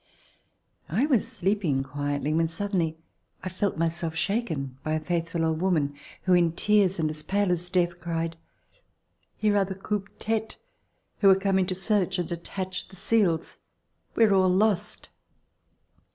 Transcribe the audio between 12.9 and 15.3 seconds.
seals. We are all lost!"